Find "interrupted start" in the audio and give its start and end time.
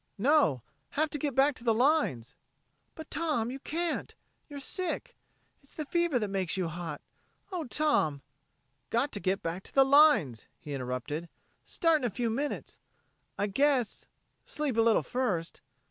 10.73-12.01